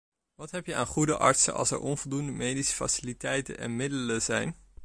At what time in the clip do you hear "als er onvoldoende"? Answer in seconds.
1.53-2.31